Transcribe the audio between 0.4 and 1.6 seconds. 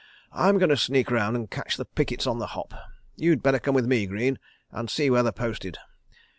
going to sneak round and